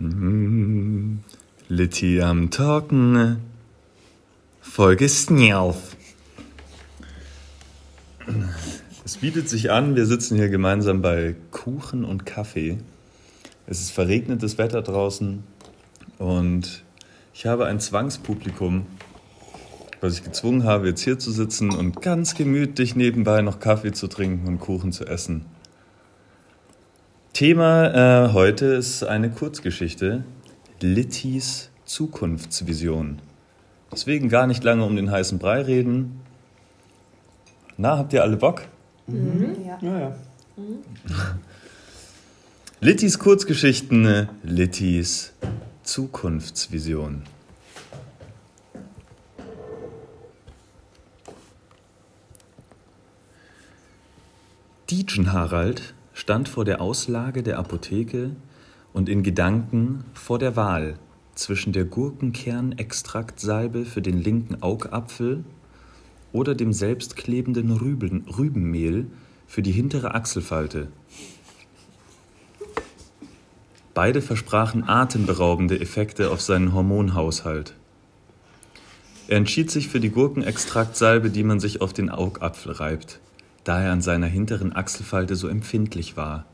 [0.00, 1.20] Mhm.
[1.68, 3.38] Litti am Talken.
[4.60, 5.96] Folge Snelf.
[9.04, 12.78] Es bietet sich an, wir sitzen hier gemeinsam bei Kuchen und Kaffee.
[13.66, 15.42] Es ist verregnetes Wetter draußen
[16.18, 16.84] und
[17.34, 18.86] ich habe ein Zwangspublikum,
[20.00, 24.06] was ich gezwungen habe, jetzt hier zu sitzen und ganz gemütlich nebenbei noch Kaffee zu
[24.06, 25.44] trinken und Kuchen zu essen.
[27.38, 30.24] Thema äh, heute ist eine Kurzgeschichte,
[30.80, 33.20] Littys Zukunftsvision.
[33.92, 36.20] Deswegen gar nicht lange um den heißen Brei reden.
[37.76, 38.62] Na, habt ihr alle Bock?
[39.06, 39.54] Mhm.
[39.64, 39.78] Ja.
[39.80, 40.16] ja, ja.
[40.56, 40.78] Mhm.
[42.80, 45.32] Littys Kurzgeschichten, Littys
[45.84, 47.22] Zukunftsvision.
[54.90, 58.34] Dietschen Harald stand vor der Auslage der Apotheke
[58.92, 60.98] und in Gedanken vor der Wahl
[61.36, 65.44] zwischen der Gurkenkernextraktsalbe für den linken Augapfel
[66.32, 69.06] oder dem selbstklebenden Rüben, Rübenmehl
[69.46, 70.88] für die hintere Achselfalte.
[73.94, 77.74] Beide versprachen atemberaubende Effekte auf seinen Hormonhaushalt.
[79.28, 83.20] Er entschied sich für die Gurkenextraktsalbe, die man sich auf den Augapfel reibt
[83.68, 86.46] da er an seiner hinteren Achselfalte so empfindlich war.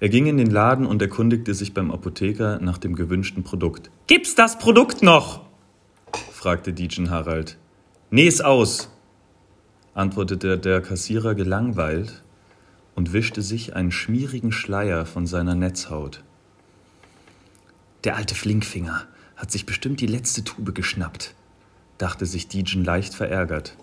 [0.00, 3.92] Er ging in den Laden und erkundigte sich beim Apotheker nach dem gewünschten Produkt.
[4.08, 5.42] Gibt's das Produkt noch?
[6.32, 7.58] fragte Dietjen Harald.
[8.10, 8.90] Ist aus,
[9.94, 12.24] antwortete der Kassierer gelangweilt
[12.96, 16.24] und wischte sich einen schmierigen Schleier von seiner Netzhaut.
[18.02, 21.36] Der alte Flinkfinger hat sich bestimmt die letzte Tube geschnappt,
[21.98, 23.76] dachte sich Dietjen leicht verärgert.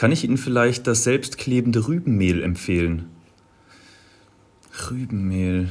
[0.00, 3.10] Kann ich Ihnen vielleicht das selbstklebende Rübenmehl empfehlen?
[4.90, 5.68] Rübenmehl.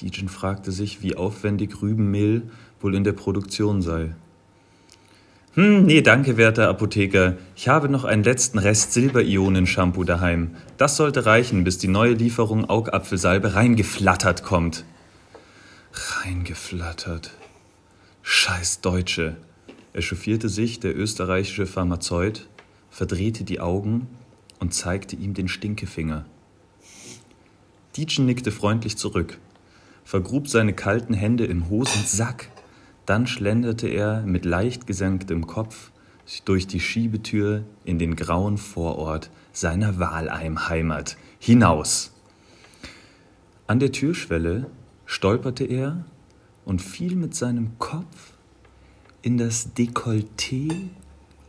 [0.00, 2.42] Dijon fragte sich, wie aufwendig Rübenmehl
[2.80, 4.16] wohl in der Produktion sei.
[5.54, 7.36] Hm, nee, danke, werter Apotheker.
[7.54, 10.56] Ich habe noch einen letzten Rest Silberionen-Shampoo daheim.
[10.76, 14.84] Das sollte reichen, bis die neue Lieferung Augapfelsalbe reingeflattert kommt.
[15.92, 17.30] Reingeflattert.
[18.22, 19.36] Scheiß Deutsche.
[19.92, 22.48] Echauffierte sich der österreichische Pharmazeut
[22.92, 24.06] verdrehte die Augen
[24.60, 26.26] und zeigte ihm den Stinkefinger.
[27.96, 29.38] Dietschen nickte freundlich zurück,
[30.04, 32.50] vergrub seine kalten Hände im Hosensack,
[33.06, 35.90] dann schlenderte er mit leicht gesenktem Kopf
[36.44, 42.12] durch die Schiebetür in den grauen Vorort seiner Wahlheimheimat hinaus.
[43.66, 44.70] An der Türschwelle
[45.06, 46.04] stolperte er
[46.64, 48.34] und fiel mit seinem Kopf
[49.22, 50.90] in das Dekolleté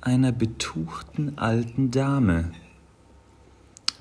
[0.03, 2.51] einer betuchten alten Dame.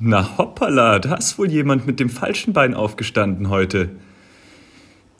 [0.00, 3.90] Na hoppala, da ist wohl jemand mit dem falschen Bein aufgestanden heute.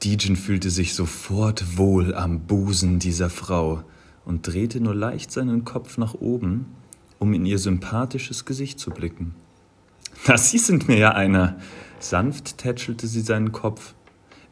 [0.03, 3.85] Dijon fühlte sich sofort wohl am Busen dieser Frau
[4.25, 6.67] und drehte nur leicht seinen Kopf nach oben,
[7.21, 9.37] um in ihr sympathisches Gesicht zu blicken.
[10.27, 11.59] Na, Sie sind mir ja einer.
[12.01, 13.95] Sanft tätschelte sie seinen Kopf,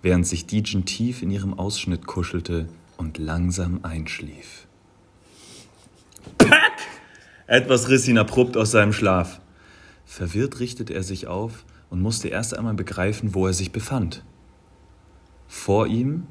[0.02, 4.68] während sich Dijon tief in ihrem Ausschnitt kuschelte und langsam einschlief.
[6.38, 6.72] Pack!
[7.46, 9.40] Etwas riss ihn abrupt aus seinem Schlaf.
[10.04, 14.24] Verwirrt richtete er sich auf und musste erst einmal begreifen, wo er sich befand.
[15.48, 16.26] Vor ihm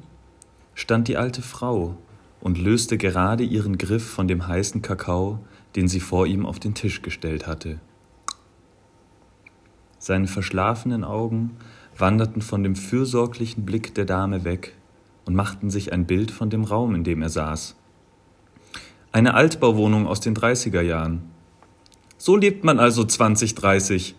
[0.74, 1.96] stand die alte Frau
[2.40, 5.40] und löste gerade ihren Griff von dem heißen Kakao,
[5.76, 7.80] den sie vor ihm auf den Tisch gestellt hatte.
[9.98, 11.56] Seine verschlafenen Augen
[11.96, 14.74] wanderten von dem fürsorglichen Blick der Dame weg
[15.26, 17.76] und machten sich ein Bild von dem Raum, in dem er saß.
[19.12, 21.22] Eine Altbauwohnung aus den 30er Jahren.
[22.16, 24.14] So lebt man also 2030,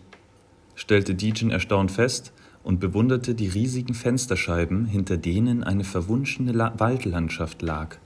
[0.74, 7.62] stellte Dijon erstaunt fest und bewunderte die riesigen Fensterscheiben, hinter denen eine verwunschene La Waldlandschaft
[7.62, 7.96] lag.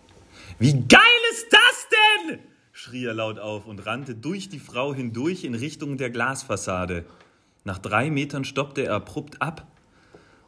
[0.60, 1.00] Wie geil
[1.32, 1.88] ist das
[2.28, 2.38] denn?
[2.70, 7.04] schrie er laut auf und rannte durch die Frau hindurch in Richtung der Glasfassade.
[7.64, 9.66] Nach drei Metern stoppte er abrupt ab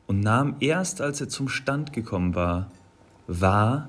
[0.07, 2.71] und nahm erst, als er zum Stand gekommen war,
[3.27, 3.89] wahr,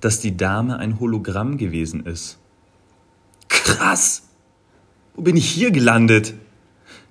[0.00, 2.38] dass die Dame ein Hologramm gewesen ist.
[3.48, 4.28] Krass!
[5.14, 6.34] Wo bin ich hier gelandet?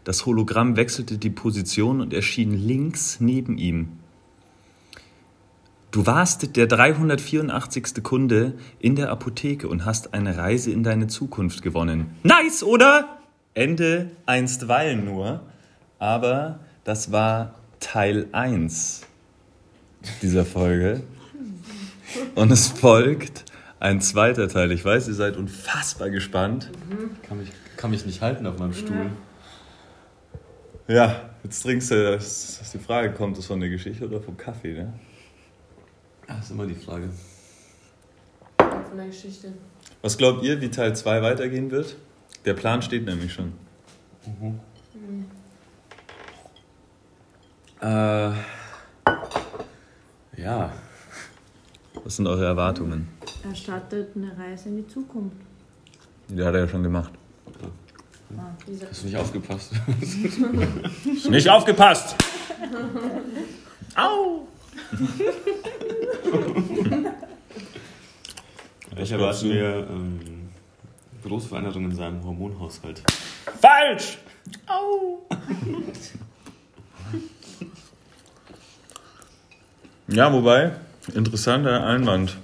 [0.04, 4.00] Das Hologramm wechselte die Position und erschien links neben ihm.
[5.92, 8.04] Du warst der 384.
[8.04, 12.08] Kunde in der Apotheke und hast eine Reise in deine Zukunft gewonnen.
[12.24, 13.20] Nice, oder?
[13.56, 15.42] Ende einstweilen nur.
[15.98, 19.02] Aber das war Teil 1
[20.22, 21.02] dieser Folge.
[22.36, 23.46] Und es folgt
[23.80, 24.72] ein zweiter Teil.
[24.72, 26.70] Ich weiß, ihr seid unfassbar gespannt.
[26.90, 27.22] Mhm.
[27.24, 29.12] Kann, mich, kann mich nicht halten auf meinem Stuhl.
[30.88, 34.36] Ja, jetzt trinkst du, dass, dass die Frage kommt, ist von der Geschichte oder vom
[34.36, 34.94] Kaffee, ne?
[36.28, 37.10] Das ist immer die Frage.
[38.58, 39.54] Von der Geschichte.
[40.02, 41.96] Was glaubt ihr, wie Teil 2 weitergehen wird?
[42.46, 43.54] Der Plan steht nämlich schon.
[44.26, 44.60] Mhm.
[47.82, 48.32] Äh,
[50.38, 50.72] ja.
[52.04, 53.08] Was sind eure Erwartungen?
[53.48, 55.36] Er startet eine Reise in die Zukunft.
[56.28, 57.12] Die hat er ja schon gemacht.
[58.38, 58.42] Ah,
[58.90, 59.72] Hast du nicht aufgepasst?
[61.30, 62.16] Nicht aufgepasst!
[63.96, 64.48] Au!
[68.98, 70.50] Ich erwarte mir ähm,
[71.24, 73.02] große Veränderungen in seinem Hormonhaushalt.
[73.60, 74.20] Falsch!
[74.68, 75.26] Au!
[80.08, 80.74] ja, wobei,
[81.16, 82.38] interessanter Einwand.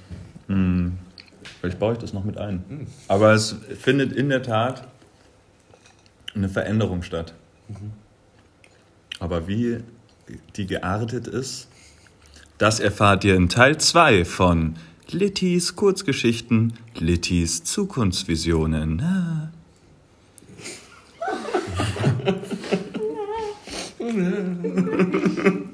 [0.48, 0.98] Hm,
[1.60, 2.88] vielleicht baue ich das noch mit ein.
[3.08, 4.88] Aber es findet in der Tat
[6.36, 7.34] eine Veränderung statt.
[9.20, 9.80] Aber wie
[10.56, 11.68] die geartet ist,
[12.58, 14.76] das erfahrt ihr in Teil 2 von
[15.10, 19.02] Littys Kurzgeschichten, Littys Zukunftsvisionen.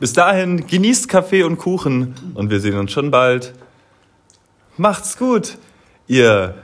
[0.00, 3.54] Bis dahin, genießt Kaffee und Kuchen und wir sehen uns schon bald.
[4.76, 5.56] Macht's gut,
[6.06, 6.56] ihr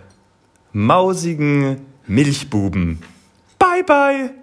[0.73, 3.03] mausigen Milchbuben.
[3.59, 4.40] Bye, bye.